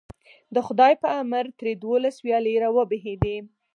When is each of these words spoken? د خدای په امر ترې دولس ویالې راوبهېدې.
د 0.55 0.57
خدای 0.67 0.93
په 1.01 1.07
امر 1.21 1.45
ترې 1.57 1.73
دولس 1.85 2.15
ویالې 2.25 2.53
راوبهېدې. 2.63 3.37